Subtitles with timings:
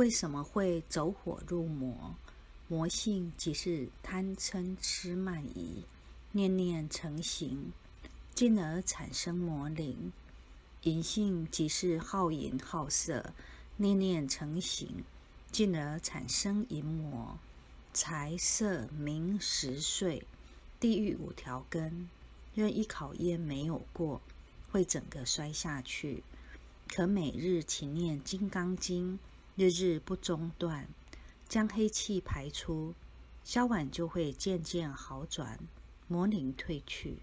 [0.00, 2.16] 为什么会走火入魔？
[2.68, 5.84] 魔性即是贪嗔痴慢疑，
[6.32, 7.70] 念念成形，
[8.34, 10.10] 进而产生魔灵；
[10.84, 13.34] 淫性即是好淫好色，
[13.76, 15.04] 念念成形，
[15.52, 17.38] 进而产生淫魔。
[17.92, 20.22] 财色名食睡，
[20.80, 22.08] 地狱五条根，
[22.54, 24.22] 任一考验没有过，
[24.72, 26.22] 会整个摔下去。
[26.88, 29.18] 可每日勤念《金刚经》，
[29.60, 30.88] 日日不中断，
[31.46, 32.94] 将黑气排出，
[33.44, 35.58] 消晚就会渐渐好转，
[36.08, 37.18] 魔灵退去。